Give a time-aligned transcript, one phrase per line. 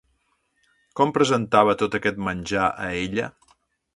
[0.99, 3.31] Com presentava tot aquest menjar a ella?